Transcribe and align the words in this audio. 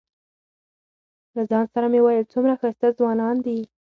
له 1.35 1.41
ځان 1.49 1.65
سره 1.73 1.85
مې 1.91 1.99
ویل 2.01 2.25
څومره 2.33 2.53
ښایسته 2.59 2.87
ځوانان 2.97 3.35
دي. 3.45 3.59